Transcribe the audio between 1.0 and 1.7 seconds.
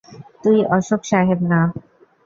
সাহেব না।